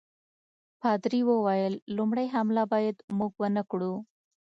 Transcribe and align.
پادري 0.81 1.21
وویل 1.29 1.73
لومړی 1.97 2.27
حمله 2.33 2.63
باید 2.73 2.95
موږ 3.17 3.31
ونه 3.41 3.63
کړو. 3.71 3.93